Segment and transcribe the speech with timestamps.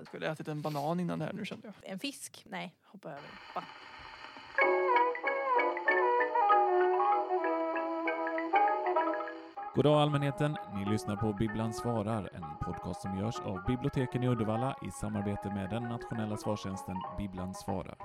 [0.00, 1.92] Jag skulle ätit en banan innan det här nu kände jag.
[1.92, 2.44] En fisk?
[2.48, 3.22] Nej, hoppa över.
[3.54, 3.62] Va?
[9.74, 10.56] Goddag allmänheten!
[10.74, 15.48] Ni lyssnar på Bibblan svarar, en podcast som görs av biblioteken i Uddevalla i samarbete
[15.48, 17.98] med den nationella svarstjänsten Bibblan svarar.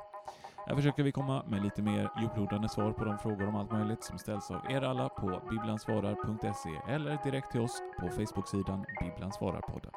[0.68, 4.04] Här försöker vi komma med lite mer djuplodande svar på de frågor om allt möjligt
[4.04, 9.92] som ställs av er alla på bibblansvarar.se eller direkt till oss på Facebook-sidan Bibblan svarar-podden.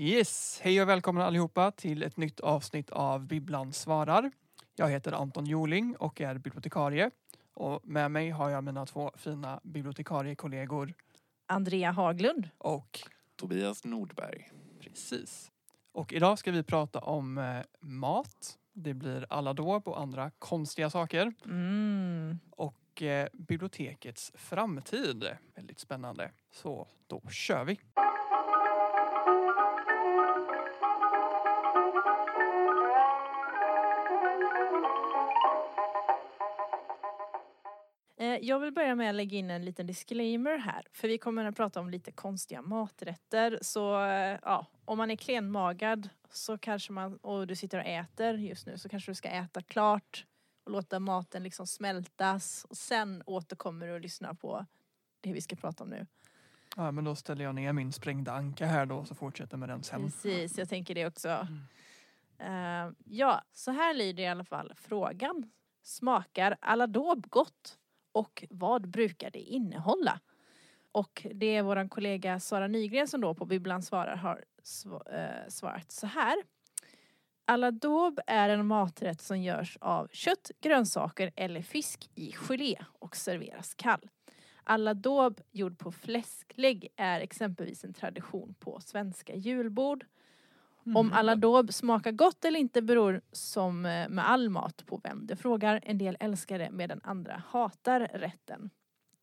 [0.00, 4.30] Yes, hej och välkomna allihopa till ett nytt avsnitt av Bibblan svarar.
[4.76, 7.10] Jag heter Anton Joling och är bibliotekarie.
[7.54, 10.94] Och med mig har jag mina två fina bibliotekariekollegor
[11.46, 12.48] Andrea Haglund.
[12.58, 13.00] och
[13.36, 14.50] Tobias Nordberg.
[14.80, 15.50] precis.
[15.92, 18.58] Och idag ska vi prata om eh, mat.
[18.72, 21.32] Det blir aladåb och andra konstiga saker.
[21.44, 22.38] Mm.
[22.50, 25.24] Och eh, bibliotekets framtid.
[25.54, 26.30] Väldigt spännande.
[26.50, 27.78] Så då kör vi.
[38.48, 40.86] Jag vill börja med att lägga in en liten disclaimer här.
[40.92, 43.58] För vi kommer att prata om lite konstiga maträtter.
[43.62, 48.34] Så eh, ja, om man är klenmagad så kanske man, och du sitter och äter
[48.34, 50.26] just nu så kanske du ska äta klart
[50.64, 52.66] och låta maten liksom smältas.
[52.70, 54.66] Och sen återkommer du och lyssnar på
[55.20, 56.06] det vi ska prata om nu.
[56.76, 59.82] Ja, men då ställer jag ner min sprängda anka här då så fortsätter med den
[59.82, 60.02] sen.
[60.02, 61.48] Precis, jag tänker det också.
[62.38, 65.50] Eh, ja, så här lyder i alla fall frågan.
[65.82, 67.78] Smakar aladåb gott?
[68.12, 70.20] Och vad brukar det innehålla?
[70.92, 74.44] Och det är vår kollega Sara Nygren som då på Bibblan svarar har
[75.12, 76.36] eh, svarat så här.
[77.44, 83.74] Aladåb är en maträtt som görs av kött, grönsaker eller fisk i gelé och serveras
[83.74, 84.08] kall.
[84.64, 90.04] Aladåb gjord på fläsklägg är exempelvis en tradition på svenska julbord.
[90.88, 90.96] Mm.
[90.96, 95.36] Om aladåb smakar gott eller inte beror som eh, med all mat på vem det
[95.36, 95.80] frågar.
[95.82, 98.70] En del älskar det medan andra hatar rätten.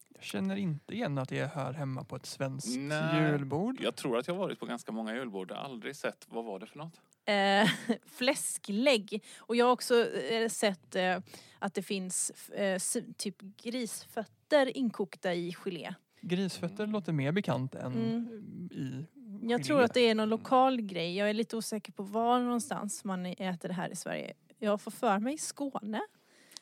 [0.09, 3.31] Jag känner inte igen att det hör hemma på ett svenskt Nej.
[3.31, 3.78] julbord.
[3.81, 5.52] Jag tror att jag har varit på ganska många julbord.
[5.52, 7.02] Jag har aldrig sett, vad var det för något?
[7.26, 9.24] Eh, fläsklägg.
[9.38, 11.20] Och jag har också eh, sett eh,
[11.59, 12.80] att det finns eh,
[13.18, 15.94] typ grisfötter inkokta i gelé.
[16.28, 18.69] Grisfötter låter mer bekant än Mm.
[18.72, 19.06] i
[19.47, 21.18] Jag tror att det är någon lokal grej.
[21.18, 24.34] Jag är lite osäker på var någonstans man äter det här i Sverige.
[24.59, 26.02] Jag får för mig Skåne.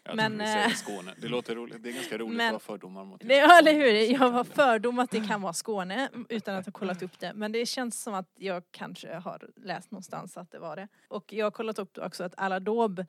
[0.05, 1.13] Jag Men, vi säger eh, Skåne.
[1.21, 1.83] Det låter roligt.
[1.83, 4.11] Det är ganska roligt men- att ha fördomar mot Det, ja, eller hur?
[4.13, 7.31] Jag har fördom att det kan vara Skåne utan att ha kollat upp det.
[7.35, 10.87] Men det känns som att jag kanske har läst någonstans att det var det.
[11.07, 13.05] Och jag har kollat upp också att aladåb,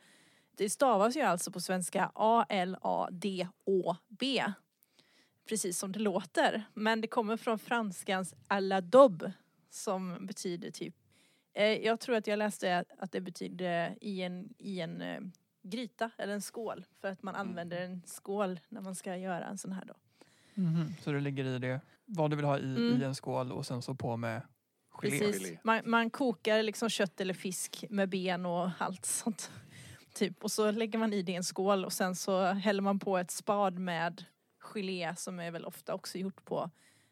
[0.57, 4.45] det stavas ju alltså på svenska A-L-A-D-Å-B.
[5.49, 6.65] Precis som det låter.
[6.75, 9.31] Men det kommer från franskans aladob
[9.71, 10.95] som betyder typ
[11.55, 15.21] eh, jag tror att jag läste att det betyder i en, i en eh,
[15.63, 16.85] gryta eller en skål.
[17.01, 19.95] För att man använder en skål när man ska göra en sån här då.
[20.55, 23.01] Mhm, Så det ligger i det vad du vill ha i, Mm.
[23.03, 24.43] i en skål och sen så på med
[24.91, 25.19] gelé.
[25.19, 25.59] Precis.
[25.65, 29.51] Man, man kokar liksom kött eller fisk med ben och allt sånt.
[30.15, 30.45] Typ.
[30.45, 33.19] Och så lägger man i det i en skål och sen så häller man på
[33.19, 34.25] ett spad med
[34.75, 36.71] gelé som är väl ofta också gjort på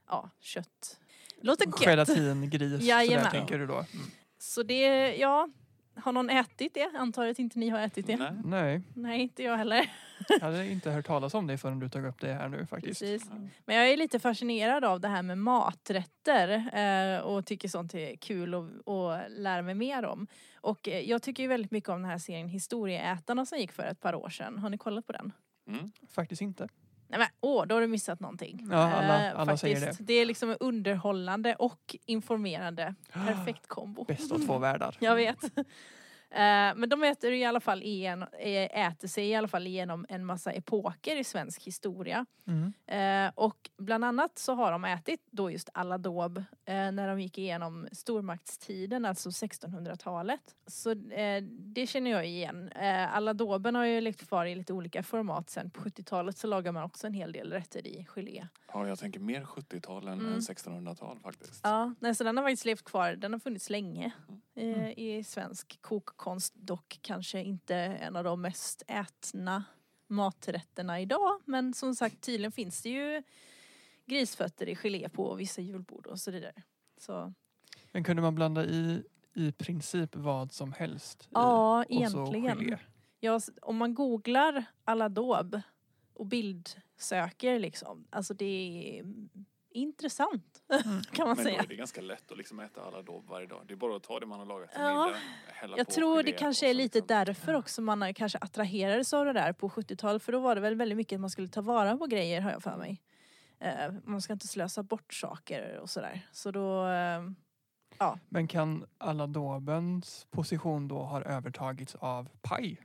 [0.08, 1.00] ja, kött.
[1.40, 1.80] Låter gött.
[1.80, 3.30] Gelatin, gris, sådär Jajamän.
[3.30, 3.74] tänker du då.
[3.74, 4.06] Mm.
[4.38, 5.48] Så det, ja.
[5.94, 6.90] Har någon ätit det?
[6.94, 8.16] Antar att inte ni har ätit det.
[8.16, 8.32] Nej.
[8.44, 9.90] Nej, Nej, inte jag heller.
[10.28, 13.00] jag hade inte hört talas om det förrän du tog upp det här nu faktiskt.
[13.00, 13.30] Precis.
[13.64, 16.48] Men jag är lite fascinerad av det här med maträtter
[17.16, 20.26] eh, och tycker sånt är kul att att lära mig mer om.
[20.60, 23.82] Och eh, jag tycker ju väldigt mycket om den här serien Historieätarna som gick för
[23.82, 24.58] ett par år sedan.
[24.58, 25.32] Har ni kollat på den?
[25.68, 25.92] Mm.
[26.10, 26.68] Faktiskt inte.
[27.12, 28.68] Nej men åh, då har du missat någonting.
[28.70, 30.06] Ja, alla- Eh, alla säger faktiskt.
[30.06, 30.14] det.
[30.14, 32.94] är liksom underhållande och informerande.
[33.12, 34.04] Perfekt kombo.
[34.04, 34.96] Bäst av två världar.
[35.00, 35.38] Jag vet.
[36.34, 40.06] Eh, Men de äter i alla fall igen, eh, äter sig i alla fall igenom
[40.08, 42.26] en massa epoker i svensk historia.
[42.46, 42.72] Mm.
[42.86, 46.44] Eh, och bland annat så har de ätit då just aladåb eh,
[46.92, 50.40] när de gick igenom stormaktstiden, alltså 1600-talet.
[50.66, 50.94] Så
[51.50, 52.68] det känner jag igen.
[52.72, 55.70] Eh, aladåben har ju levt kvar i lite olika format sen.
[55.70, 58.46] På 70-talet så lagar man också en hel del rätter i gelé.
[58.72, 60.32] Ja, jag tänker mer 70-tal än, Mm.
[60.32, 61.60] än 1600-tal faktiskt.
[61.64, 63.12] Ja, nej, så den har faktiskt levt kvar.
[63.12, 64.12] Den har funnits länge
[64.56, 64.90] eh, Mm.
[64.96, 66.21] i svensk kokkonst.
[66.54, 69.64] Dock kanske inte en av de mest ätna
[70.06, 71.40] maträtterna idag.
[71.44, 73.22] Men som sagt, tydligen finns det ju
[74.06, 76.62] grisfötter i gelé på vissa julbord och så vidare.
[76.98, 77.32] Så
[77.92, 79.02] Men kunde man blanda i
[79.34, 81.28] i princip vad som helst?
[81.30, 82.78] ja, egentligen.
[83.20, 85.60] Ja, om man googlar Aladåb
[86.14, 88.44] och bildsöker liksom, alltså det
[88.98, 89.04] är
[89.74, 90.62] mm, intressant
[91.12, 91.62] kan man Men säga.
[91.62, 93.60] är det ganska lätt att liksom äta alla dobb varje dag.
[93.66, 95.92] Det är bara att ta det man har lagat till Ja, middag, hälla Jag på
[95.92, 99.52] tror det kanske är lite liksom- därför också man har- kanske attraherades av det där
[99.52, 102.06] på 70-talet för då var det väl väldigt mycket att man skulle ta vara på
[102.06, 103.02] grejer har jag för mig.
[103.58, 106.20] Eh, man ska inte slösa bort saker och sådär.
[106.32, 107.22] Så då, eh,
[108.28, 112.76] Men kan aladobens position då ha övertagits av paj?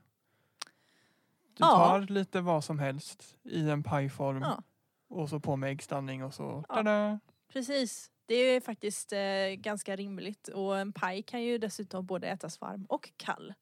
[1.53, 1.67] Du Ja.
[1.77, 4.63] tar lite vad som helst i en pajform Ja.
[5.09, 6.75] Och så på med äggstanning och så Ja.
[6.75, 7.19] tada!
[7.53, 8.11] precis.
[8.25, 9.19] Det är faktiskt eh,
[9.57, 13.53] ganska rimligt och en paj kan ju dessutom både ätas varm och kall.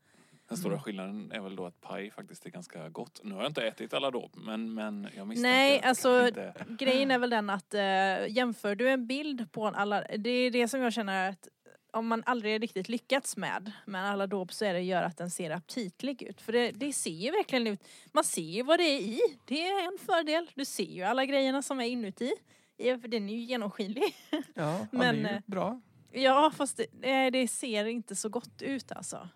[0.49, 0.83] Den stora Mm.
[0.83, 3.21] skillnaden är väl då att paj faktiskt är ganska gott.
[3.23, 6.53] Nu har jag inte ätit alla dobb men, men jag misstänker Nej, att alltså- inte...
[6.69, 7.81] Grejen är väl den att eh,
[8.29, 11.47] jämför du en bild på en alla, det är det som jag känner att
[11.95, 15.29] om man aldrig riktigt lyckats med med alla dop så är det gör att den
[15.29, 16.41] ser aptitlig ut.
[16.41, 19.19] För det, det ser ju verkligen ut, man ser ju vad det är i.
[19.45, 20.51] Det är en fördel.
[20.55, 22.31] Du ser ju alla grejerna som är inuti.
[22.77, 24.15] För den är ju genomskinlig.
[24.53, 25.81] Ja, Men, det är ju eh, bra.
[26.11, 29.29] Ja, fast det, eh, det ser inte så gott ut alltså.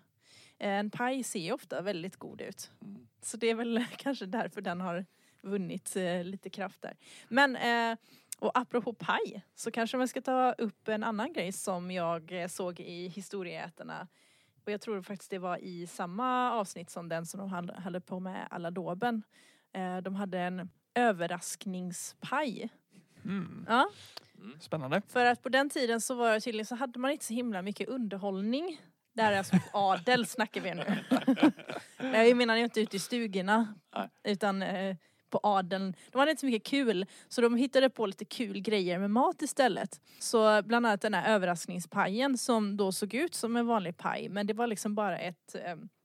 [0.58, 2.70] En paj ser ju ofta väldigt god ut.
[3.22, 5.06] Så det är väl kanske därför den har
[5.42, 6.96] vunnit eh, lite kraft där.
[7.28, 7.98] Men, eh,
[8.40, 12.48] och apropå paj, så kanske man ska ta upp en annan grej som jag eh,
[12.48, 14.08] såg i Historieätarna.
[14.64, 18.20] Och jag tror faktiskt det var i samma avsnitt som den som de hade, på
[18.20, 19.22] med alla doben.
[19.72, 22.68] Eh, de hade en överraskningspaj.
[23.24, 23.66] Mm.
[23.68, 23.90] Ja.
[24.60, 25.02] Spännande.
[25.08, 27.62] för att på den tiden så var det tydligen så hade man inte så himla
[27.62, 28.80] mycket underhållning.
[29.12, 30.84] Där är alltså adel snackar vi nu.
[32.18, 33.74] Jag menar inte ute i stugorna.
[34.24, 34.96] Utan eh,
[35.30, 35.94] på adeln.
[36.10, 37.06] De hade inte så mycket kul.
[37.28, 40.00] Så de hittade på lite kul grejer med mat istället.
[40.18, 44.28] Så bland annat den här överraskningspajen som då såg ut som en vanlig paj.
[44.28, 45.56] Men det var liksom bara ett,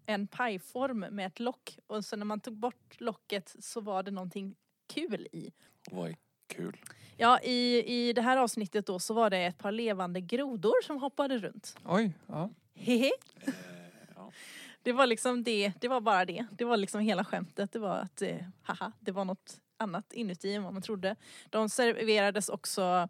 [0.06, 1.80] en pajform med ett lock.
[1.88, 4.56] Och så när man tog bort locket så var det någonting
[4.94, 5.51] kul i.
[5.92, 6.16] Vad
[6.48, 6.77] kul?
[7.18, 10.98] Ja, i, i det här avsnittet då så var det ett par levande grodor som
[10.98, 11.77] hoppade runt.
[11.86, 12.50] Oj, ja.
[12.75, 13.12] Hehe.
[13.45, 13.54] Eh,
[14.16, 14.31] ja.
[14.85, 16.45] Det var liksom det, det var bara det.
[16.51, 17.71] Det var liksom hela skämtet.
[17.71, 21.15] Det var att, eh, haha, det var något annat inuti än vad man trodde.
[21.49, 23.09] De serverades också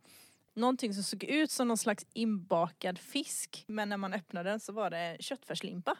[0.54, 3.64] någonting som såg ut som någon slags inbakad fisk.
[3.68, 5.96] Men när man öppnade den så var det köttfärslimpa.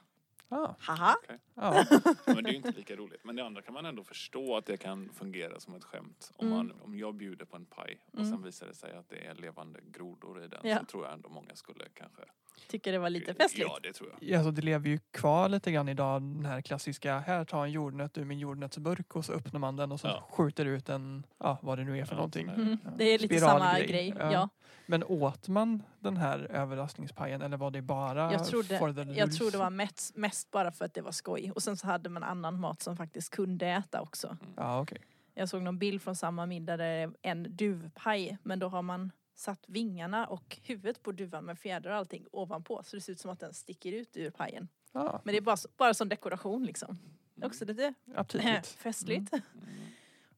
[0.50, 1.16] Ja, Haha.
[1.54, 1.86] ja.
[2.26, 3.24] Men det är ju inte lika roligt.
[3.24, 6.32] Men det andra kan man ändå förstå att det kan fungera som ett skämt.
[6.36, 6.58] Om, Mm.
[6.58, 8.32] man, om jag bjuder på en paj och Mm.
[8.32, 10.80] sen visar det sig att det är levande grodor i den Ja.
[10.80, 12.22] så tror jag ändå många skulle kanske...
[12.68, 13.70] Tycker det var lite festligt.
[13.70, 14.30] Ja, det tror jag.
[14.30, 17.72] Ja, Alltså, det lever ju kvar lite grann idag den här klassiska, här tar en
[17.72, 20.28] jordnöt ur min jordnötsburk och så öppnar man den och så Ja.
[20.32, 22.50] skjuter ut en, ja vad det nu är för Ja, någonting.
[22.50, 22.90] Mm, Ja.
[22.98, 23.88] det är lite samma Spiralgrej.
[23.88, 24.14] grej.
[24.20, 24.32] Ja.
[24.32, 24.50] Ja.
[24.86, 29.08] Men åt man den här överraskningspajen eller var det bara Jag, trodde, for the jag
[29.16, 29.38] lulz?
[29.38, 31.52] tror det var mest, mest bara för att det var skoj.
[31.56, 34.38] Och sen så hade man annan mat som faktiskt kunde äta också.
[34.58, 34.98] Ja, okej.
[35.34, 38.82] Jag såg någon bild från samma middag där det är en duvpaj men då har
[38.82, 43.14] man satt vingarna och huvudet på duvan med fjädrar och allting ovanpå så det ser
[43.14, 44.68] ut som att den sticker ut ur pajen.
[44.92, 47.00] Ja, Men det är bara, bara som dekoration liksom.
[47.44, 48.68] Också lite aptitligt.
[48.80, 49.34] festligt.
[49.34, 49.44] Mm.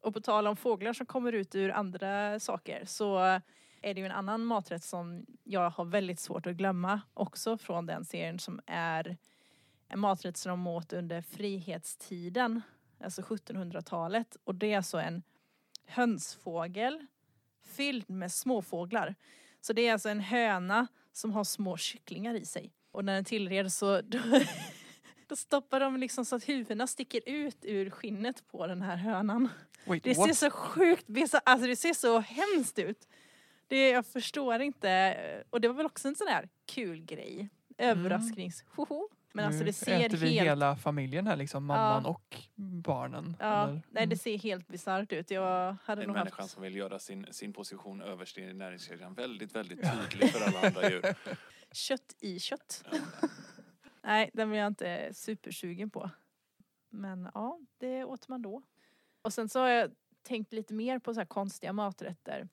[0.02, 3.18] Och på tal om fåglar som kommer ut ur andra saker så
[3.82, 7.86] är det ju en annan maträtt som jag har väldigt svårt att glömma också från
[7.86, 9.18] den serien som är
[9.88, 12.62] en maträtt som de åt under frihetstiden,
[13.00, 14.38] alltså 1700-talet.
[14.44, 15.24] Och det är alltså en
[15.86, 17.06] hönsfågel
[17.68, 19.16] fylld med småfåglar.
[19.62, 22.74] Så det är alltså en höna som har små kycklingar i sig.
[22.92, 24.19] Och när den tillreds så då,
[25.28, 29.50] då stoppar de liksom så att huvudena sticker ut ur skinnet på den här hönan.
[29.86, 30.38] Wait, Det ser what?
[30.38, 31.06] så sjukt
[31.44, 33.07] alltså det ser så hemskt ut.
[33.68, 35.18] Det, jag förstår inte.
[35.50, 37.50] Och det var väl också en sån här kul grej.
[37.78, 38.64] Överrasknings...
[38.76, 39.09] Hoho.
[39.38, 40.48] Men alltså Nu det ser äter vi helt...
[40.50, 42.36] hela familjen här liksom, mamman och
[42.84, 43.36] barnen.
[43.40, 43.74] Ja, eller?
[43.74, 44.18] nej det Mm.
[44.18, 45.32] ser helt bisarrt ut.
[45.32, 46.54] Jag hade En nog människa haft...
[46.54, 49.80] som vill göra sin, sin position överst i näringskedjan väldigt, väldigt
[50.10, 51.04] tydlig för alla andra djur.
[51.72, 52.86] Kött i kött.
[54.04, 56.10] nej, den var jag inte supersugen på.
[56.90, 58.62] Men ja, det åt man då.
[59.22, 59.92] Och sen så har jag
[60.24, 62.50] tänkt lite mer på så här konstiga maträtter.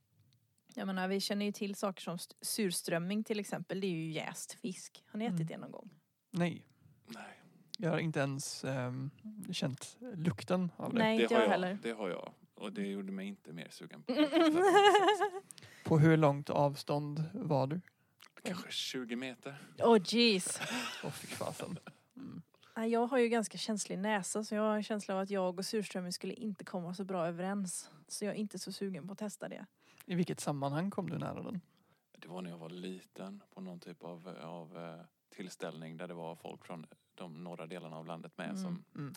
[0.75, 3.81] Jag menar, vi känner ju till saker som st- surströmming till exempel.
[3.81, 5.05] Det är ju jäst fisk.
[5.07, 5.47] Har ni ätit Mm.
[5.47, 5.91] det någon gång?
[6.31, 6.65] Nej,
[7.07, 7.41] Nej,
[7.79, 9.11] jag har inte ens ehm,
[9.53, 10.99] känt lukten av det.
[10.99, 11.49] Nej, det inte jag jag.
[11.49, 11.79] heller.
[11.83, 12.33] Det har jag.
[12.55, 14.61] Och det gjorde mig inte mer sugen på det.
[15.85, 17.81] På hur långt avstånd var du?
[18.43, 19.57] Kanske 20 meter.
[19.79, 20.61] Åh jeez.
[21.05, 21.79] Åh fy fasen.
[22.17, 22.43] Mm.
[22.91, 25.67] Jag har ju ganska känslig näsa så jag har en känsla av att jag och
[25.67, 27.91] surströmming skulle inte komma så bra överens.
[28.09, 29.67] Så jag är inte så sugen på att testa det.
[30.07, 31.61] I vilket sammanhang kom du nära den?
[32.19, 35.05] Det var när jag var liten på någon typ av, av eh,
[35.37, 38.63] tillställning där det var folk från de norra delarna av landet med Mm.
[38.63, 39.15] som Mm.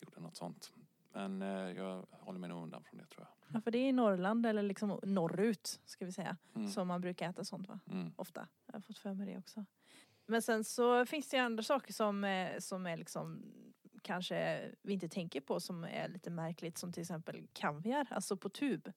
[0.00, 0.72] gjorde något sånt.
[1.12, 3.56] Men eh, jag håller mig nog undan från det tror jag.
[3.56, 6.36] Ja, för det är i Norrland eller liksom norrut ska vi säga.
[6.54, 6.68] Mm.
[6.68, 7.80] Som man brukar äta sånt va?
[7.90, 8.12] Mm.
[8.16, 8.48] Ofta.
[8.66, 9.64] Jag har fått för mig det också.
[10.26, 13.42] Men sen så finns det ju andra saker som, eh, som är liksom
[14.02, 18.48] kanske vi inte tänker på som är lite märkligt som till exempel kaviar, alltså på
[18.48, 18.92] tub.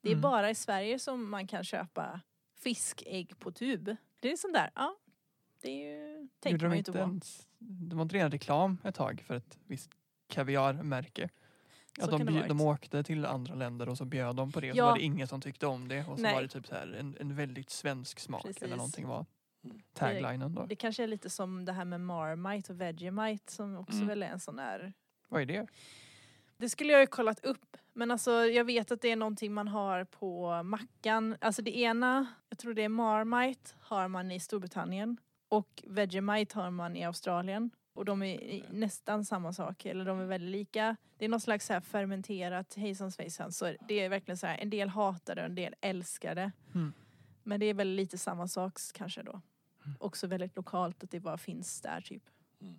[0.00, 0.22] Det är Mm.
[0.22, 2.20] bara i Sverige som man kan köpa
[2.54, 3.96] fiskägg på tub.
[4.20, 4.96] Det är sånt där, ja.
[5.62, 6.98] Det är ju, tänker de man ju inte på.
[6.98, 9.90] ens, det var inte redan reklam ett tag för ett visst
[10.28, 11.28] kaviarmärke.
[11.98, 14.60] Så Att de, det bjud- de åkte till andra länder och så bjöd de på
[14.60, 14.70] det.
[14.70, 14.82] Och Ja.
[14.84, 16.04] så var det ingen som tyckte om det.
[16.06, 16.34] Och så Nej.
[16.34, 18.62] var det typ så här en, en väldigt svensk smak Precis.
[18.62, 19.26] eller någonting var
[19.64, 19.80] Mm.
[19.94, 20.66] taglinen då.
[20.66, 24.08] Det kanske är lite som det här med Marmite och Vegemite som också Mm.
[24.08, 24.92] väl är en sån där
[25.28, 25.66] Vad är det?
[26.56, 27.76] Det skulle jag ju kollat upp.
[27.92, 31.36] Men alltså jag vet att det är någonting man har på mackan.
[31.40, 35.16] Alltså det ena, jag tror det är Marmite, har man i Storbritannien.
[35.50, 37.70] Och Vegemite har man i Australien.
[37.92, 40.96] Och de är nästan samma sak, eller de är väldigt lika.
[41.18, 43.52] Det är något slags så här fermenterat hejsan svejsan.
[43.52, 46.52] Så det är verkligen så här, en del hatar det och en del älskar det.
[46.74, 46.92] Mm.
[47.42, 49.40] Men det är väl lite samma sak kanske då.
[49.98, 52.22] Också väldigt lokalt, att det bara finns där typ.
[52.60, 52.78] Mm.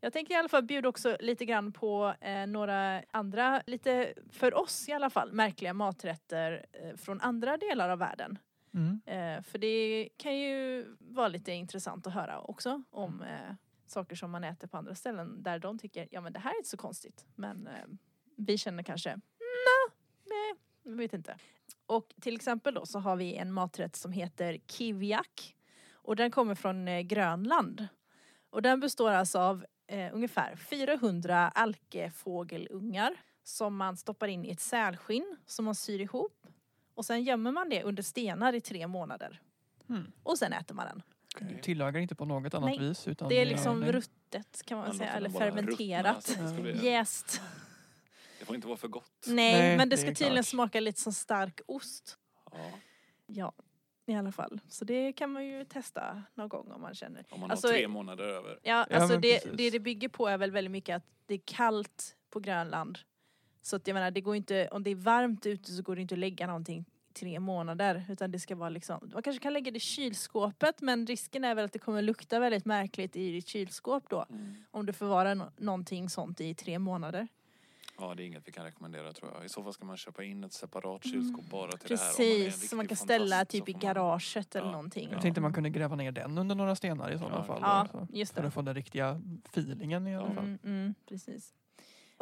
[0.00, 4.54] Jag tänker i alla fall bjuda också lite grann på eh, några andra, lite för
[4.54, 8.38] oss i alla fall, märkliga maträtter eh, från andra delar av världen.
[8.74, 9.00] Mm.
[9.06, 13.54] Eh, för det kan ju vara lite intressant att höra också om eh,
[13.86, 16.56] saker som man äter på andra ställen där de tycker, ja men det här är
[16.56, 17.26] inte så konstigt.
[17.34, 17.86] Men eh,
[18.36, 19.10] vi känner kanske,
[20.28, 21.36] nej, jag vet inte.
[21.86, 25.56] Och till exempel då så har vi en maträtt som heter kiviak.
[25.92, 27.88] Och den kommer från eh, Grönland.
[28.50, 34.60] Och den består alltså av eh, ungefär 400 alkefågelungar som man stoppar in i ett
[34.60, 36.41] sälskinn som man syr ihop.
[36.94, 39.40] Och sen gömmer man det under stenar i tre månader.
[39.88, 40.12] Mm.
[40.22, 41.02] Och sen äter man den.
[41.48, 43.08] Du tillagar inte på något annat Nej, vis?
[43.08, 43.92] Utan Det är liksom nej.
[43.92, 46.38] ruttet kan man säga, eller fermenterat.
[46.82, 47.40] Jäst.
[48.38, 49.24] Det får inte vara för gott.
[49.26, 50.46] Nej, Nej, men det det ska tydligen klart.
[50.46, 52.18] smaka lite som stark ost.
[52.52, 52.70] Ja,
[53.26, 53.52] Ja,
[54.06, 54.60] i alla fall.
[54.68, 57.24] Så det kan man ju testa någon gång om man känner.
[57.30, 58.58] om man Alltså, har tre månader över.
[58.62, 61.34] Ja, Ja, alltså men det, det det bygger på är väl väldigt mycket att det
[61.34, 62.98] är kallt på Grönland.
[63.62, 66.02] Så att jag menar, det går inte, om det är varmt ute så går det
[66.02, 68.04] inte att lägga någonting i tre månader.
[68.08, 71.54] Utan det ska vara liksom, man kanske kan lägga det i kylskåpet men risken är
[71.54, 74.26] väl att det kommer lukta väldigt märkligt i ditt kylskåp då.
[74.30, 74.54] Mm.
[74.70, 77.28] Om du förvarar no- någonting sånt i tre månader.
[77.98, 79.44] Ja, det är inget vi kan rekommendera tror jag.
[79.44, 82.20] I så fall ska man köpa in ett separat kylskåp bara till det här.
[82.20, 82.44] Mm.
[82.46, 84.72] Precis, som man kan ställa typ i får man- garaget eller Ja.
[84.72, 85.08] någonting.
[85.12, 87.44] Jag tänkte man kunde gräva ner den under några stenar i sådana Ja.
[87.44, 87.58] fall.
[87.62, 88.16] Ja, då, så.
[88.18, 88.48] just För det.
[88.48, 90.34] att få den riktiga feelingen i alla Ja.
[90.34, 90.44] fall.
[90.44, 91.54] Mm, mm, precis.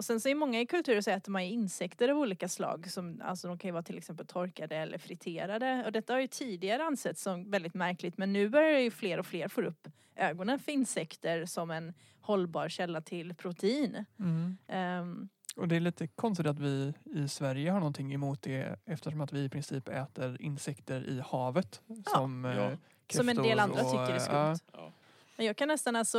[0.00, 2.90] Och sen så i många kulturer så äter man ju insekter av olika slag.
[2.90, 5.82] Som, alltså de kan ju vara till exempel torkade eller friterade.
[5.86, 8.18] Och detta har ju tidigare ansetts som väldigt märkligt.
[8.18, 12.68] Men nu börjar ju fler och fler få upp ögonen för insekter som en hållbar
[12.68, 14.04] källa till protein.
[14.18, 14.56] Mm.
[14.68, 19.20] Ehm, Och det är lite konstigt att vi i Sverige har någonting emot det eftersom
[19.20, 21.82] att vi i princip äter insekter i havet.
[22.14, 22.70] Som, eh, Ja.
[23.12, 24.66] som en del kräftor andra och, tycker är eh, skumt.
[24.72, 24.92] ja, Ja.
[25.36, 26.18] Men jag kan nästan alltså,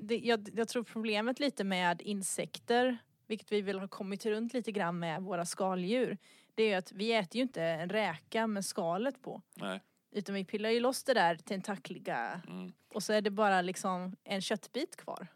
[0.00, 4.72] det, jag, jag tror problemet lite med insekter, vilket vi väl har kommit runt lite
[4.72, 6.18] grann med våra skaldjur,
[6.54, 9.42] det är ju att vi äter ju inte en räka med skalet på.
[9.54, 9.80] Nej.
[10.10, 12.72] Utan vi pillar ju loss det där tentakliga Mm.
[12.94, 15.26] och så är det bara liksom en köttbit kvar.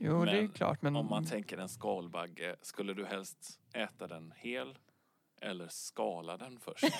[0.00, 0.82] Jo, det är Men klart.
[0.82, 4.78] Men Om man tänker en skalbagge, skulle du helst äta den hel
[5.40, 6.84] eller skala den först?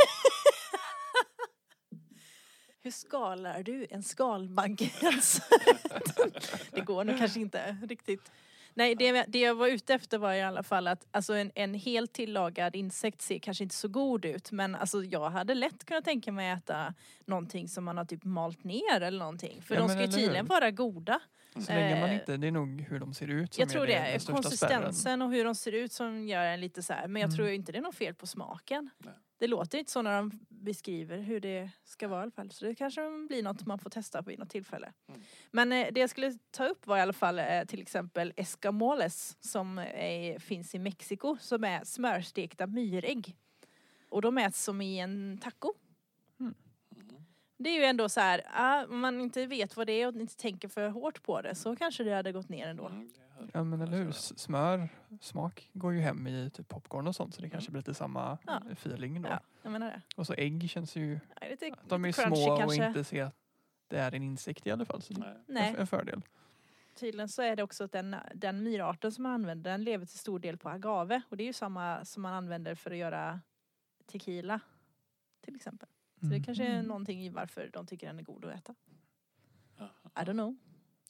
[2.85, 5.41] Hur skalar du en skalbagge ens?
[6.71, 8.33] det går nog kanske inte riktigt.
[8.75, 11.75] Nej, det, det jag var ute efter var i alla fall att alltså en, en
[11.75, 16.05] helt tillagad insekt ser kanske inte så god ut men alltså jag hade lätt kunnat
[16.05, 16.95] tänka mig äta
[17.27, 19.63] någonting som man har typ malt ner eller någonting.
[19.63, 21.21] För Ja, de ska ju tydligen vara goda.
[21.55, 23.83] så länge man eh, inte, det är nog hur de ser ut som Jag tror
[23.83, 24.43] är det den är största spärren.
[24.83, 27.09] konsistensen och hur de ser ut som gör en lite så här.
[27.09, 27.37] Men jag Mm.
[27.37, 28.91] tror inte det är något fel på smaken.
[28.99, 29.13] Nej.
[29.43, 32.51] Det låter inte så när de beskriver hur det ska vara i alla fall.
[32.51, 34.93] Så det kanske blir något man får testa vid något tillfälle.
[35.09, 35.21] Mm.
[35.51, 39.37] Men eh, det jag skulle ta upp var i alla fall eh, till exempel escamoles
[39.41, 43.37] som eh, finns i Mexiko som är smörstekta myrägg.
[44.09, 45.73] Och de äts som i en taco.
[46.41, 46.55] Mm.
[47.59, 50.15] Det är ju ändå så här, ah, om man inte vet vad det är och
[50.15, 52.87] inte tänker för hårt på det så kanske det hade gått ner ändå.
[52.87, 53.11] Mm,
[53.55, 54.13] Ja men eller hur.
[54.13, 54.89] Smör,
[55.21, 58.39] smak går ju hem i typ popcorn och sånt så det kanske blir lite samma
[58.47, 58.63] Ja.
[58.71, 59.29] feeling då.
[59.29, 60.03] Ja, jag menar det.
[60.17, 62.87] Och så ägg känns ju, Ja, lite, att de är lite crunchy små och kanske.
[62.89, 63.37] inte ser att
[63.89, 65.03] det är en insekt i alla fall.
[65.03, 65.29] Så det Nej.
[65.31, 66.23] är Nej, en- en fördel.
[66.95, 70.19] tydligen så är det också att den, den myrarten som man använder den lever till
[70.19, 73.41] stor del på agave och det är ju samma som man använder för att göra
[74.07, 74.61] tequila
[75.41, 75.89] till exempel.
[76.21, 76.87] Så det kanske är Mm.
[76.87, 78.75] någonting i varför de tycker den är god att äta.
[80.15, 80.57] I don't know.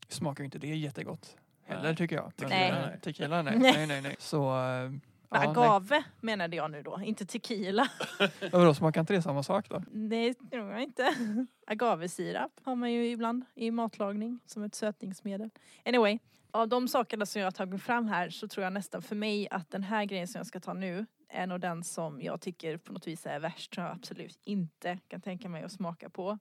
[0.09, 1.37] Smakar ju inte det jättegott
[1.73, 1.97] heller Nej.
[1.97, 2.33] tycker jag.
[2.37, 3.01] Men, Nej.
[3.03, 3.59] Tequila nej.
[3.59, 3.73] Nej.
[3.73, 4.17] nej, nej, nej.
[4.19, 4.91] Så, eh, ja,
[5.31, 5.49] nej.
[5.49, 7.89] Agave menade jag nu då, inte tequila.
[8.53, 9.83] Vadå, smakar inte det samma sak då?
[9.91, 11.15] Nej, det tror jag inte.
[11.67, 15.51] Agavesirap har man ju ibland i matlagning som ett sötningsmedel.
[15.85, 16.19] Anyway,
[16.51, 19.49] av de sakerna som jag har tagit fram här så tror jag nästan för mig
[19.51, 22.77] att den här grejen som jag ska ta nu är nog den som jag tycker
[22.77, 26.39] på något vis är värst som jag absolut inte kan tänka mig att smaka på.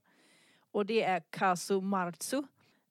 [0.71, 2.43] Och det är casu marzu.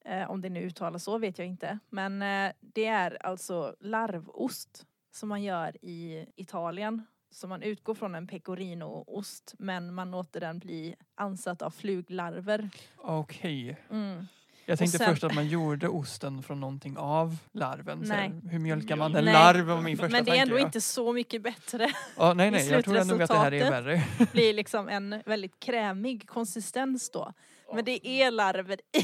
[0.05, 1.79] Eh, om det nu uttalas så vet jag inte.
[1.89, 7.05] Men eh, det är alltså larvost som man gör i Italien.
[7.31, 12.69] Så man utgår från en pecorino-ost men man låter den bli ansatt av fluglarver.
[12.97, 13.77] Okej.
[13.91, 14.27] Mm.
[14.65, 18.01] Jag tänkte sen- först att man gjorde osten från någonting av larven.
[18.05, 18.17] Så Nej.
[18.43, 19.33] här, hur mjölkar man en Nej.
[19.33, 20.65] larv var min första Men det är ändå tanke.
[20.65, 21.91] inte så mycket bättre.
[22.17, 24.03] Ja, nej, nej, jag tror ändå att det här är värre.
[24.17, 27.33] Det blir liksom en väldigt krämig konsistens då.
[27.75, 29.01] Men det är larver i.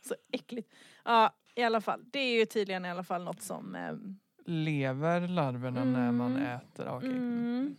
[0.08, 0.72] så äckligt.
[1.04, 2.04] Ja, i alla fall.
[2.12, 3.74] Det är ju tydligen i alla fall något som...
[3.74, 6.42] ehm, Lever larverna när man Mm.
[6.56, 6.86] äter?
[6.86, 7.08] Ja, Okej.
[7.10, 7.76] mm,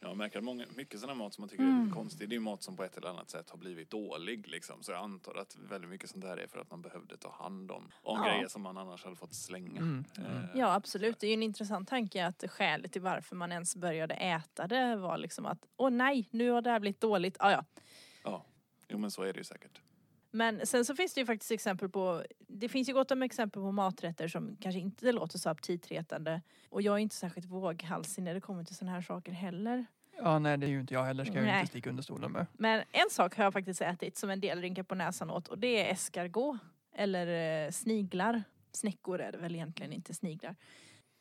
[0.00, 1.84] Jag märker att många, mycket sån här mat som man tycker är Mm.
[1.84, 4.82] lite konstig, det är mat som på ett eller annat sätt har blivit dålig liksom.
[4.82, 7.70] Så jag antar att väldigt mycket sånt där är för att man behövde ta hand
[7.70, 8.32] om, om Ja.
[8.32, 9.80] grejer som man annars hade fått slänga.
[9.80, 10.04] Mm.
[10.18, 13.76] Eh, Ja absolut, det är ju en intressant tanke att skälet till varför man ens
[13.76, 17.36] började äta det var liksom att åh nej, nu har det här blivit dåligt.
[17.40, 17.64] Ah, ja.
[18.88, 19.80] Jo men så är det ju säkert.
[20.30, 23.62] Men sen så finns det ju faktiskt exempel på, det finns ju gott om exempel
[23.62, 26.42] på maträtter som kanske inte låter så aptitretande.
[26.68, 29.86] Och jag är inte särskilt våghalsig när det kommer till sådana här saker heller.
[30.16, 31.60] Ja, nej det är ju inte jag heller, ska jag ju Nej.
[31.60, 32.46] inte sticka under stolen med.
[32.52, 35.58] Men en sak har jag faktiskt ätit som en del rynkar på näsan åt och
[35.58, 36.56] det är escargot.
[36.94, 38.42] Eller eh, sniglar.
[38.72, 40.56] Snäckor är det väl egentligen, inte sniglar.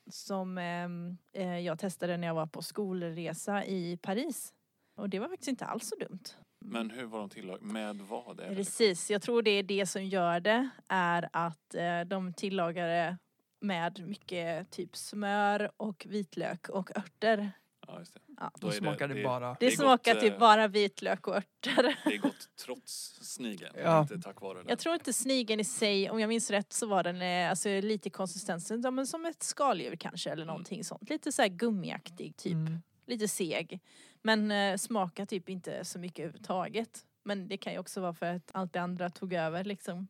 [0.09, 4.53] Som ehm, eh, jag testade när jag var på skolresa i Paris.
[4.95, 6.23] Och det var faktiskt inte alls så dumt.
[6.69, 8.39] Men hur var de tillag med vad?
[8.39, 8.55] Är det?
[8.55, 13.17] Precis, jag tror det är det som gör det är att eh, de tillagar det
[13.61, 17.51] med mycket typ smör och vitlök och örter.
[17.87, 18.19] Ja, just det.
[18.39, 18.51] Ja.
[18.59, 19.49] Då Då smakar det, det- bara...
[19.49, 21.97] Det, Det smakar gott, typ eh, bara vitlök och örter.
[22.05, 24.01] Det är gott trots snigeln, Ja.
[24.01, 24.65] inte tack vare den.
[24.69, 27.69] Jag tror inte snigeln i sig, om jag minns rätt så var den eh, alltså,
[27.69, 31.09] lite i konsistensen ja, men som ett skaldjur kanske eller någonting sånt.
[31.09, 32.81] Lite så här gummiaktig typ, Mm.
[33.07, 33.79] Lite seg.
[34.21, 37.05] Men eh, smakar typ inte så mycket överhuvudtaget.
[37.23, 40.07] Men det kan ju också vara för att allt det andra tog över liksom.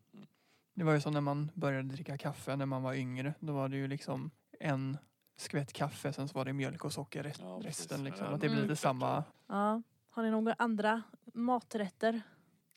[0.76, 3.34] Det var ju som när man började dricka kaffe när man var yngre.
[3.40, 4.98] Då var det ju liksom en
[5.38, 8.04] skvätt kaffe, sen så var det mjölk och socker rest, Ja, resten.
[8.04, 8.28] Liksom.
[8.28, 8.64] Att det blir mm.
[8.64, 9.24] lite samma.
[9.48, 9.82] Ja.
[10.10, 12.22] Har ni några andra maträtter?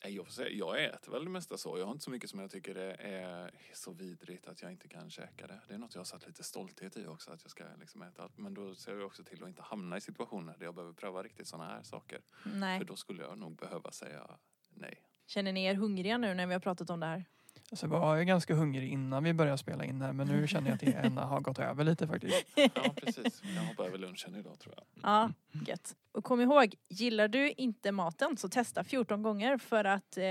[0.03, 1.79] Jag, får säga, jag äter väl det mesta så.
[1.79, 4.89] Jag har inte så mycket som jag tycker är, är så vidrigt att jag inte
[4.89, 5.61] kan käka det.
[5.69, 8.23] Det är något jag har satt lite stolthet i också, att jag ska liksom äta
[8.23, 8.39] allt.
[8.39, 11.23] Men då ser jag också till att inte hamna i situationer där jag behöver pröva
[11.23, 12.21] riktigt sådana här saker.
[12.45, 12.79] Nej.
[12.79, 14.39] För då skulle jag nog behöva säga
[14.71, 15.03] nej.
[15.27, 17.25] Känner ni er hungriga nu när vi har pratat om det här?
[17.71, 20.69] Alltså, jag var ju ganska hungrig innan vi började spela in här men nu känner
[20.69, 22.47] jag att det ena har gått över lite faktiskt.
[22.55, 23.43] Ja, precis.
[23.57, 24.85] Jag hoppar över lunchen idag tror jag.
[25.03, 25.31] Ja,
[25.67, 25.97] gött.
[26.13, 30.23] Och kom ihåg, gillar du inte maten så testa 14 gånger för att eh,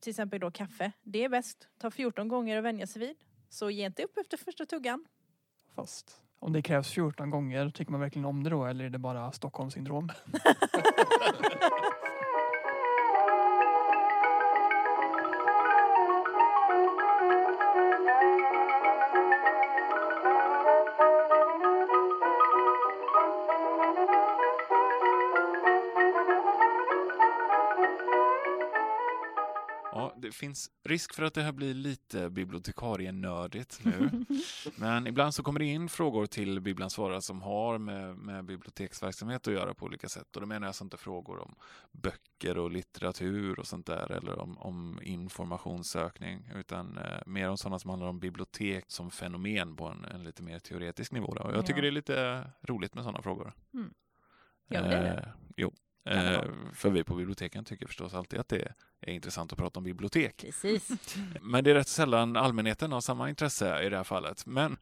[0.00, 1.68] till exempel då kaffe, det är bäst.
[1.78, 3.16] Ta 14 gånger att vänja sig vid.
[3.48, 5.06] Så ge inte upp efter första tuggan.
[5.74, 8.98] Fast om det krävs 14 gånger, tycker man verkligen om det då eller är det
[8.98, 10.08] bara Stockholmssyndrom?
[29.96, 34.10] Ja, det finns risk för att det här blir lite bibliotekarienördigt nu.
[34.76, 39.46] Men ibland så kommer det in frågor till Bibelns svarare som har med, med biblioteksverksamhet
[39.48, 40.36] att göra på olika sätt.
[40.36, 41.54] Och då menar jag alltså inte frågor om
[41.92, 47.78] böcker och litteratur och sånt där eller om, om informationssökning utan eh, mer om sådana
[47.78, 51.34] som handlar om bibliotek som fenomen på en, en lite mer teoretisk nivå.
[51.34, 51.42] Då.
[51.42, 51.82] Och jag tycker Ja.
[51.82, 53.52] det är lite roligt med sådana frågor.
[53.74, 53.94] Mm.
[54.68, 55.20] Ja, det är det.
[55.20, 55.72] Eh, jo.
[56.04, 58.74] Eh, för vi på biblioteken tycker förstås alltid att det är
[59.06, 60.36] intressant att prata om bibliotek.
[60.36, 60.88] Precis.
[61.42, 64.46] Men det är rätt sällan allmänheten har samma intresse i det här fallet.
[64.46, 64.76] Men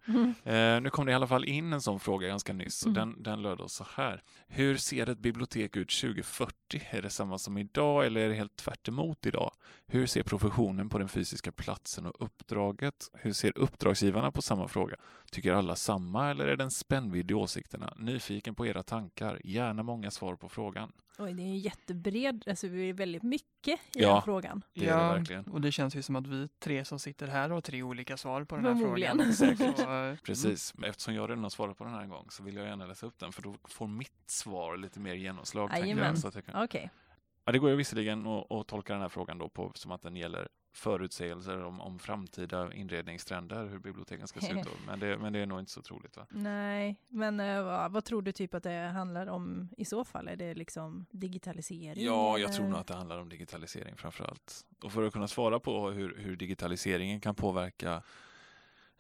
[0.44, 3.12] eh, nu kom det i alla fall in en sån fråga ganska nyss och Mm.
[3.12, 4.22] den, den löd så här.
[4.46, 6.55] Hur ser ett bibliotek ut 2040?
[6.90, 9.53] Är det samma som idag eller är det helt tvärt emot idag?
[9.87, 13.11] Hur ser professionen på den fysiska platsen och uppdraget?
[13.12, 14.96] Hur ser uppdragsgivarna på samma fråga?
[15.33, 17.94] Tycker alla samma eller är det en spännvidd i åsikterna?
[17.98, 19.40] Nyfiken på era tankar.
[19.44, 20.92] Gärna många svar på frågan.
[21.18, 24.12] Oj, det är ju jättebred, alltså det är väldigt mycket i Ja.
[24.12, 24.62] den frågan.
[24.74, 25.44] Det är det verkligen.
[25.44, 28.44] och det känns ju som att vi tre som sitter här har tre olika svar
[28.44, 29.34] på den här frågan.
[29.34, 29.78] Säkert.
[29.78, 32.42] Så, eh, Precis, men eftersom jag redan har svarat på den här en gång så
[32.42, 35.70] vill jag gärna läsa upp den för då får mitt svar lite mer genomslag.
[35.98, 36.64] jag, så att jag kan...
[36.64, 36.90] Okej.
[37.44, 40.02] ja, det går ju visserligen att, att tolka den här frågan då på, som att
[40.02, 44.64] den gäller förutsägelser om, om framtida inredningstrender, hur biblioteken ska se ut.
[44.64, 44.70] Då.
[44.87, 46.26] Men, det, men det är nog inte så troligt va?
[46.30, 50.28] Nej, men uh, vad, tror du typ att det handlar om i så fall?
[50.28, 52.04] Är det liksom digitalisering?
[52.04, 52.48] Ja, jag eller?
[52.48, 54.66] tror nog att det handlar om digitalisering framför allt.
[54.82, 58.02] Och för att kunna svara på hur, hur digitaliseringen kan påverka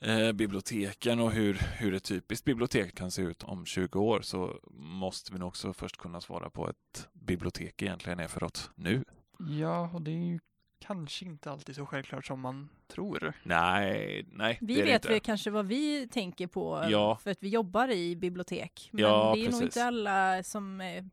[0.00, 4.60] eh, biblioteken och hur, hur ett typiskt bibliotek kan se ut om 20 år så
[4.72, 9.04] måste vi nog också först kunna svara på ett bibliotek egentligen är för oss nu.
[9.38, 10.40] Ja, och det är ju
[10.78, 13.32] kanske inte alltid så självklart som man tror.
[13.42, 14.58] Nej, nej.
[14.60, 15.08] Vi vet inte.
[15.08, 17.16] väl kanske vad vi tänker på Ja.
[17.22, 18.88] för att vi jobbar i bibliotek.
[18.92, 19.62] Men Ja, det är nog precis.
[19.62, 21.04] inte alla som, eh,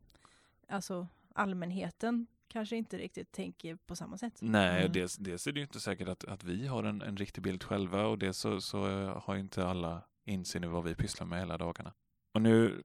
[0.68, 4.38] alltså allmänheten kanske inte riktigt tänker på samma sätt.
[4.40, 4.92] Nej, Mm.
[4.92, 7.62] dels, dels är det ju inte säkert att, att vi har en, en riktig bild
[7.62, 11.26] själva och dels så, så eh, har ju inte alla insyn i vad vi pysslar
[11.26, 11.92] med hela dagarna.
[12.34, 12.82] Och nu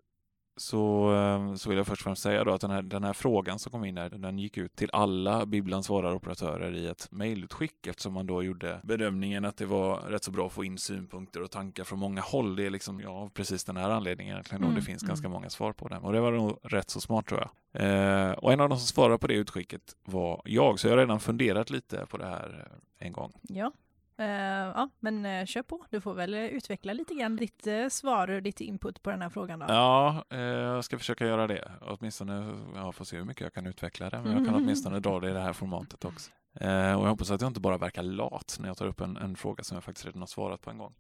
[0.58, 3.14] så, eh, så vill jag först och främst säga då att den här, den här
[3.14, 7.88] frågan som kom in här, den gick ut till alla Bibblans svararoperatörer i ett mejlutskick
[7.88, 11.42] eftersom man då gjorde bedömningen att det var rätt så bra att få in synpunkter
[11.42, 12.56] och tankar från många håll.
[12.56, 15.10] Det är liksom, ja, av precis den här anledningen egentligen och Mm, det finns mm.
[15.10, 15.98] ganska många svar på det.
[15.98, 17.50] Och det var nog rätt så smart tror jag.
[17.82, 20.98] Eh, och en av de som svarade på det utskicket var jag, så jag har
[20.98, 22.66] redan funderat lite på det här
[23.00, 23.34] eh, en gång.
[23.42, 23.72] Ja.
[24.20, 24.28] Eh,
[24.76, 25.86] ja, men uh, kör på.
[25.90, 29.22] Du får väl eh, utveckla lite grann ditt uh, svar och ditt input på den
[29.22, 29.66] här frågan då.
[29.70, 31.72] Ja, eh, jag ska försöka göra det.
[31.82, 35.20] Åtminstone, jag får se hur mycket jag kan utveckla det, men jag kan åtminstone dra
[35.20, 36.32] det i det här formatet också.
[36.60, 39.18] Eh, och jag hoppas att jag inte bara verkar lat när jag tar upp en,
[39.18, 40.94] en fråga som jag faktiskt redan har svarat på en gång.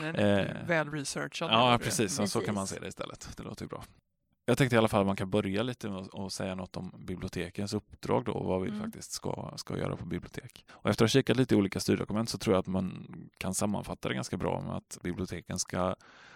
[0.00, 1.50] Men Eh, väl researchat.
[1.52, 1.78] Ja, det.
[1.78, 2.14] precis.
[2.14, 2.76] Så, så kan man Precis.
[2.76, 3.36] se det istället.
[3.36, 3.84] Det låter ju bra.
[4.48, 6.92] Jag tänkte i alla fall att man kan börja lite med att säga något om
[6.98, 8.80] bibliotekens uppdrag då och vad vi Mm.
[8.80, 10.64] faktiskt ska, ska göra på bibliotek.
[10.72, 13.06] Och efter att ha kikat lite i olika styrdokument så tror jag att man
[13.38, 15.94] kan sammanfatta det ganska bra med att biblioteken ska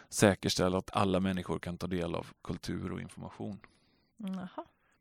[0.09, 3.61] säkerställa att alla människor kan ta del av kultur och information.
[4.20, 4.38] Mm.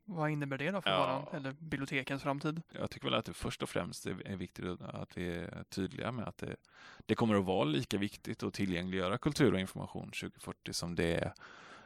[0.06, 1.00] Vad innebär det då för Ja.
[1.00, 2.62] våran, eller bibliotekens framtid?
[2.72, 6.12] Jag tycker väl att det först och främst är, är viktigt att vi är tydliga
[6.12, 6.56] med att det,
[7.06, 11.34] det kommer att vara lika viktigt att tillgängliggöra kultur och information 2040 som det är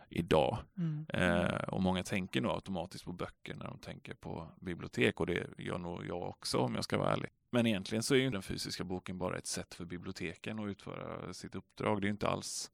[0.10, 0.58] idag.
[1.08, 5.48] Eh, och många tänker nog automatiskt på böcker när de tänker på bibliotek och det
[5.58, 7.30] gör nog jag också om jag ska vara ärlig.
[7.50, 11.34] Men egentligen så är ju den fysiska boken bara ett sätt för biblioteken att utföra
[11.34, 12.02] sitt uppdrag.
[12.02, 12.72] Det är inte alls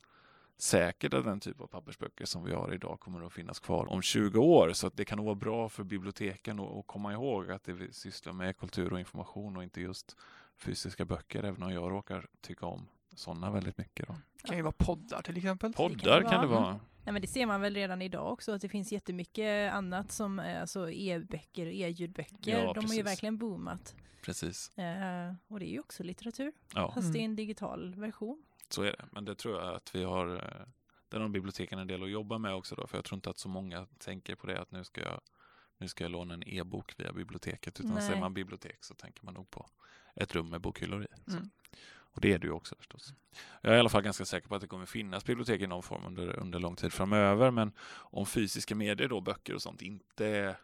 [0.58, 4.02] säkert att den typ av pappersböcker som vi har idag kommer att finnas kvar om
[4.02, 4.74] 20 år.
[4.74, 8.34] Så det kan nog vara bra för biblioteken att, komma ihåg att det vi sysslar
[8.34, 10.18] med kultur och information och inte just
[10.58, 12.88] fysiska böcker, även om jag råkar tycka om
[13.22, 14.08] sådana väldigt mycket.
[14.08, 14.16] Då.
[14.42, 15.74] Det kan ju vara poddar till exempel.
[15.74, 16.62] Poddar kan det vara.
[16.62, 16.80] vara.
[17.04, 20.40] Nej, men det ser man väl redan idag också att det finns jättemycket annat som
[20.40, 22.52] är alltså e-böcker och e-ljudböcker.
[22.52, 23.06] Ja, De har ju precis.
[23.06, 23.96] verkligen boomat.
[24.22, 24.78] Precis.
[24.78, 26.92] Eh, och det är ju också litteratur, Ja.
[26.94, 27.32] fast det är Mm.
[27.32, 28.44] en digital version.
[28.70, 30.68] Så är det, men det tror jag att vi har, eh,
[31.10, 33.38] där har biblioteken en del att jobba med också då, för jag tror inte att
[33.38, 35.22] så många tänker på det att nu ska jag,
[35.78, 38.04] nu ska jag låna en e-bok via biblioteket, utan Nej.
[38.08, 39.70] säger man bibliotek så tänker man nog på
[40.16, 41.08] ett rum med bokhyllor i.
[41.32, 41.38] Så.
[41.38, 41.50] Mm.
[42.14, 43.14] Och det är det ju också förstås.
[43.62, 45.84] Jag är i alla fall ganska säker på att det kommer finnas bibliotek i någon
[45.84, 50.28] form under, under lång tid framöver, men om fysiska medier då, böcker och sånt, inte
[50.28, 50.56] är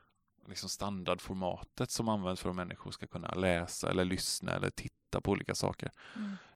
[0.48, 5.32] liksom standardformatet som används för att människor ska kunna läsa eller lyssna eller titta på
[5.32, 5.92] olika saker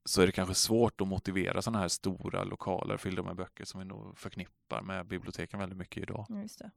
[0.06, 3.80] så är det kanske svårt att motivera sådana här stora lokaler fyllda med böcker som
[3.80, 6.25] vi nog förknippar med biblioteken väldigt mycket idag.
[6.30, 6.71] Just det.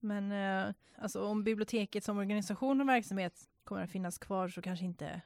[0.00, 4.84] Men eh, alltså, om biblioteket som organisation och verksamhet kommer att finnas kvar så kanske
[4.84, 5.20] inte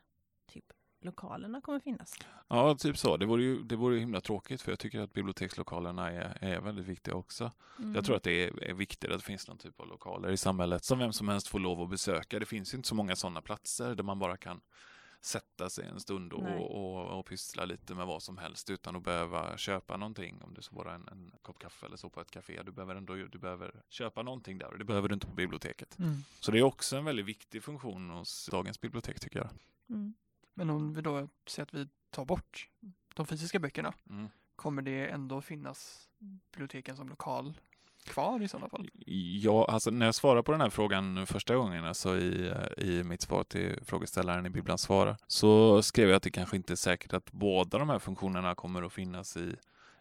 [0.47, 2.15] typ lokalerna kommer finnas.
[2.49, 3.17] Ja, typ så.
[3.17, 6.61] Det vore ju det vore ju himla tråkigt för jag tycker att bibliotekslokalerna är, är
[6.61, 7.53] väldigt viktiga också.
[7.79, 7.95] Mm.
[7.95, 10.37] Jag tror att det är, är viktigt att det finns någon typ av lokaler i
[10.37, 12.39] samhället som vem som helst får lov att besöka.
[12.39, 14.61] Det finns ju inte så många sådana platser där man bara kan
[15.21, 16.59] sätta sig en stund och, Nej.
[16.59, 20.43] och, och pyssla lite med vad som helst utan att behöva köpa någonting.
[20.43, 22.63] Om det så bara en, en kopp kaffe eller så på ett café.
[22.63, 25.99] Du behöver ändå du behöver köpa någonting där och det behöver du inte på biblioteket.
[25.99, 26.17] Mm.
[26.41, 29.49] Så det är också en väldigt viktig funktion hos dagens bibliotek tycker jag.
[29.91, 30.15] Mm.
[30.59, 32.69] Men om vi då säger att vi tar bort
[33.15, 34.29] de fysiska böckerna, Mm.
[34.57, 36.09] kommer det ändå finnas
[36.53, 37.55] biblioteken som lokal
[38.05, 38.91] kvar i sådana fall?
[39.43, 43.23] Ja, alltså när jag svarade på den här frågan första gången, alltså i, i mitt
[43.23, 47.13] svar till frågeställaren i Bibblan svarar, så skrev jag att det kanske inte är säkert
[47.13, 49.57] att båda de här funktionerna kommer att finnas i,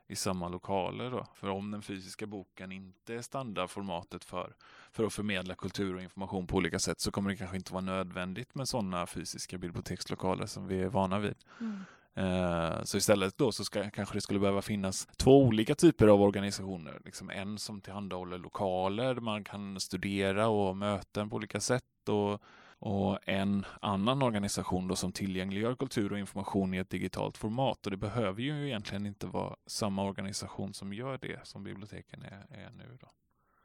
[0.07, 1.11] i samma lokaler.
[1.11, 1.25] Då.
[1.33, 4.55] För om den fysiska boken inte är standardformatet för,
[4.91, 7.83] för att förmedla kultur och information på olika sätt så kommer det kanske inte vara
[7.83, 11.35] nödvändigt med sådana fysiska bibliotekslokaler som vi är vana vid.
[11.59, 11.83] Mm.
[12.17, 16.21] Eh, Så istället då så ska, kanske det skulle behöva finnas två olika typer av
[16.21, 17.01] organisationer.
[17.05, 22.41] Liksom en som tillhandahåller lokaler där man kan studera och möten på olika sätt och,
[22.79, 27.85] och en annan organisation då som tillgängliggör kultur och information i ett digitalt format.
[27.85, 32.45] Och det behöver ju egentligen inte vara samma organisation som gör det som biblioteken är,
[32.49, 32.97] är nu.
[33.01, 33.07] Då.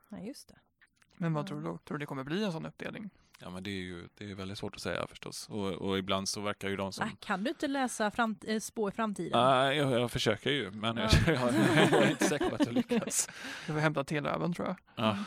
[0.09, 0.55] Ja, just det.
[1.17, 1.65] Men vad tror du?
[1.65, 3.11] Tror du det kommer bli en sån uppdelning?
[3.41, 5.49] Ja, men det är ju det är väldigt svårt att säga förstås.
[5.49, 7.07] Och, och ibland så verkar ju de som...
[7.07, 9.41] Ah, kan du inte läsa fram, eh, spå i framtiden?
[9.45, 11.09] Nej, jag, jag försöker ju, men Ja.
[11.27, 11.55] jag, jag,
[11.93, 13.29] jag är inte säker på att jag lyckas.
[13.67, 14.77] Du får hämta Telöven tror jag.
[15.07, 15.19] Ja.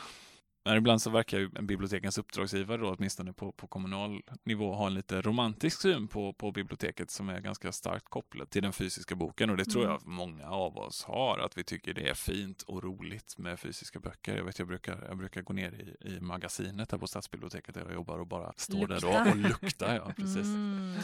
[0.66, 4.86] Men ibland så verkar ju en bibliotekens uppdragsgivare då, åtminstone på, på kommunal nivå, ha
[4.86, 9.14] en lite romantisk syn på, på biblioteket som är ganska starkt kopplad till den fysiska
[9.14, 9.50] boken.
[9.50, 9.92] Och det tror Mm.
[9.92, 14.00] jag många av oss har, att vi tycker det är fint och roligt med fysiska
[14.00, 14.36] böcker.
[14.36, 17.82] Jag vet, jag brukar, jag brukar gå ner i, i magasinet här på stadsbiblioteket där
[17.84, 19.30] jag jobbar och bara stå där Lukta.
[19.30, 19.94] och, lukta.
[19.96, 20.36] Ja, precis.
[20.46, 20.96] Mm,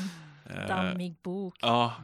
[0.47, 1.55] Eh, dammig bok.
[1.61, 1.95] Ja,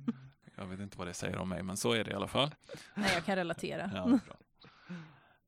[0.56, 2.54] jag vet inte vad det säger om mig, men så är det i alla fall.
[2.94, 3.90] Nej, jag kan relatera.
[3.94, 4.18] Ja.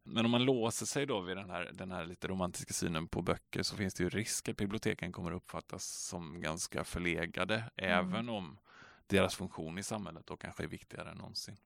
[0.07, 3.23] Men om man låser sig då vid den här, den här lite romantiska synen på
[3.23, 8.59] böcker så finns det ju risk att biblioteken kommer uppfattas som ganska förlegade, även om
[9.07, 11.57] deras funktion i samhället då kanske är viktigare än någonsin.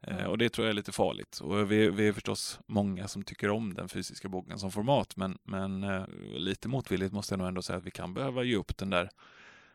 [0.00, 0.30] Eh, Mm.
[0.30, 1.38] och det tror jag är lite farligt.
[1.40, 5.38] Och vi, vi är förstås många som tycker om den fysiska boken som format, men,
[5.42, 8.76] men eh, lite motvilligt måste jag nog ändå säga att vi kan behöva ge upp
[8.76, 9.10] den där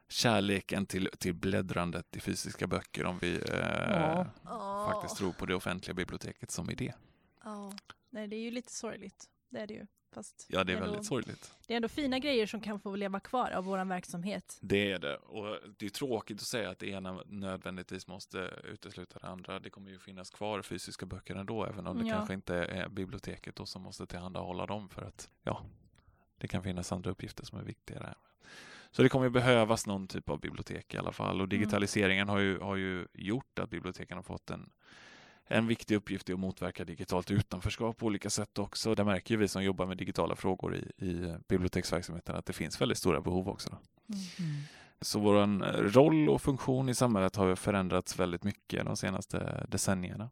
[0.09, 4.91] kärleken till, till bläddrandet i fysiska böcker om vi eh, Ja.
[4.91, 6.93] faktiskt tror på det offentliga biblioteket som idé.
[7.43, 7.73] Ja.
[8.09, 9.29] Nej, det är ju lite sorgligt.
[9.49, 9.87] Det är det ju.
[10.13, 11.53] Fast Ja, det är ändå, väldigt sorgligt.
[11.67, 14.57] Det är ändå fina grejer som kan få leva kvar av vår verksamhet.
[14.61, 15.15] Det är det.
[15.17, 19.59] Och det är tråkigt att säga att det ena nödvändigtvis måste utesluta det andra.
[19.59, 22.15] Det kommer ju finnas kvar fysiska böcker ändå, även om det Ja.
[22.15, 25.61] kanske inte är biblioteket då som måste tillhandahålla dem för att, ja,
[26.37, 28.13] det kan finnas andra uppgifter som är viktigare.
[28.91, 32.39] Så det kommer ju behövas någon typ av bibliotek i alla fall och digitaliseringen har,
[32.39, 34.69] ju, har ju gjort att biblioteken har fått en
[35.51, 38.95] en viktig uppgift är att motverka digitalt utanförskap på olika sätt också.
[38.95, 42.97] Där märker vi som jobbar med digitala frågor i, i biblioteksverksamheten att det finns väldigt
[42.97, 43.69] stora behov också.
[43.69, 43.77] Då.
[45.01, 45.47] Så vår
[45.89, 50.29] roll och funktion i samhället har förändrats väldigt mycket de senaste decennierna.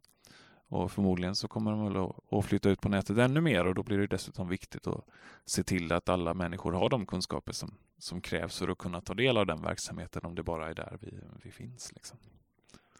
[0.68, 3.82] Och förmodligen så kommer de väl att- flytta ut på nätet ännu mer och då
[3.82, 5.04] blir det dessutom viktigt att
[5.44, 9.14] se till att alla människor har de kunskaper som, som krävs för att kunna ta
[9.14, 11.92] del av den verksamheten om det bara är där vi, vi finns.
[11.92, 12.18] Liksom.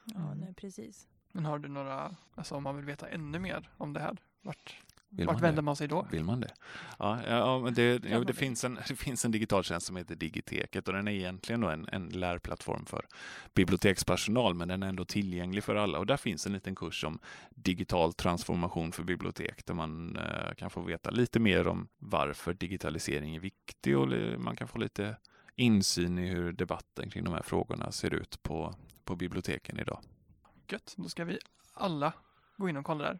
[0.04, 0.38] Ja, Mm.
[0.38, 1.06] nej, precis.
[1.32, 4.76] Men har du några, alltså om man vill veta ännu mer om det här, vart,
[5.12, 5.64] Vill vart man vänder det?
[5.64, 6.06] man sig då?
[6.10, 6.54] Vill man det?
[6.98, 8.32] Ja, ja, det, ja, det, det?
[8.32, 11.68] finns en, det finns en digital tjänst som heter Digiteket och den är egentligen då
[11.68, 13.06] en, en lärplattform för
[13.54, 17.18] bibliotekspersonal men den är ändå tillgänglig för alla och där finns en liten kurs om
[17.50, 23.36] digital transformation för bibliotek där man eh, kan få veta lite mer om varför digitalisering
[23.36, 25.16] är viktig och man kan få lite
[25.56, 30.00] insyn i hur debatten kring de här frågorna ser ut på, på biblioteken idag.
[30.72, 31.38] Gött, då ska vi
[31.74, 32.12] alla
[32.56, 33.18] gå in och kolla där.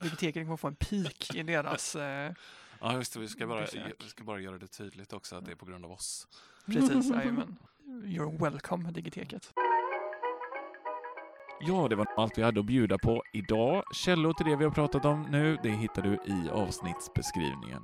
[0.00, 2.32] Biblioteket kommer få en peak i deras, eh,
[2.80, 3.94] Ja, just det, vi ska bara, Besök.
[4.04, 6.28] vi ska bara göra det tydligt också att det är på grund av oss.
[6.66, 7.56] precis, jajamän.
[7.86, 9.52] You're welcome, Digiteket.
[11.60, 13.82] Ja, det var allt vi hade att bjuda på idag.
[13.94, 17.82] Källor till det vi har pratat om nu, det hittar du i avsnittsbeskrivningen.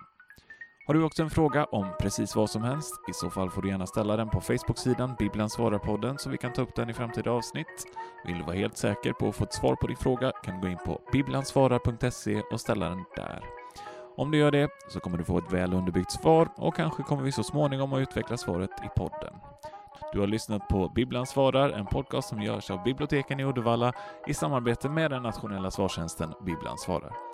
[0.86, 2.94] Har du också en fråga om precis vad som helst?
[3.10, 6.52] I så fall får du gärna ställa den på Facebook-sidan Bibeln svarar-podden så vi kan
[6.52, 7.86] ta upp den i framtida avsnitt.
[8.26, 10.60] Vill du vara helt säker på att få ett svar på din fråga kan du
[10.60, 13.44] gå in på biblansvarar.se och ställa den där.
[14.16, 17.22] Om du gör det så kommer du få ett väl underbyggt svar och kanske kommer
[17.22, 19.34] vi så småningom att utveckla svaret i podden.
[20.12, 23.92] Du har lyssnat på Bibeln svarar, en podcast som görs av biblioteken i Uddevalla
[24.26, 27.33] i samarbete med den nationella svarstjänsten Bibeln svarar.